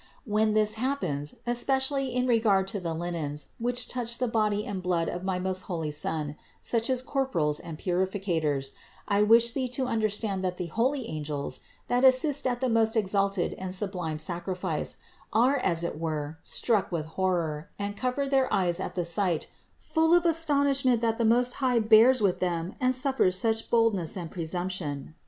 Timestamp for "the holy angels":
10.57-11.59